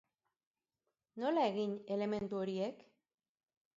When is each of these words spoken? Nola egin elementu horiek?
Nola 1.23 1.43
egin 1.51 1.75
elementu 1.97 2.41
horiek? 2.41 2.83